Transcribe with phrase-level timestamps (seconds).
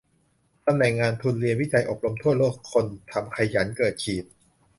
[0.65, 4.25] ตำแหน่งงาน ทุนเรียน วิจัย อบรม ทั่วโลก คนทำขยันเกิดขีด